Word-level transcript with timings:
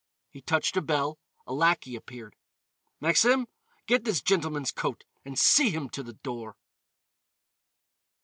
He 0.31 0.41
touched 0.41 0.75
a 0.77 0.81
bell; 0.81 1.19
a 1.45 1.53
lackey 1.53 1.95
appeared. 1.95 2.35
"Maxime, 2.99 3.45
get 3.85 4.03
this 4.03 4.19
gentleman's 4.19 4.71
coat 4.71 5.03
and 5.23 5.37
see 5.37 5.69
him 5.69 5.89
to 5.91 6.01
the 6.01 6.13
door." 6.13 6.55